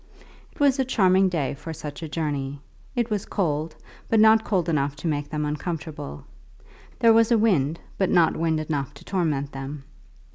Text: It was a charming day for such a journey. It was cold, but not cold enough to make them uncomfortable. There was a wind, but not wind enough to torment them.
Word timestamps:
It 0.51 0.59
was 0.59 0.79
a 0.79 0.83
charming 0.83 1.29
day 1.29 1.53
for 1.53 1.73
such 1.73 2.01
a 2.01 2.09
journey. 2.09 2.59
It 2.95 3.11
was 3.11 3.23
cold, 3.27 3.75
but 4.09 4.19
not 4.19 4.43
cold 4.43 4.67
enough 4.67 4.95
to 4.95 5.07
make 5.07 5.29
them 5.29 5.45
uncomfortable. 5.45 6.25
There 6.97 7.13
was 7.13 7.31
a 7.31 7.37
wind, 7.37 7.79
but 7.99 8.09
not 8.09 8.35
wind 8.35 8.59
enough 8.59 8.95
to 8.95 9.05
torment 9.05 9.51
them. 9.51 9.83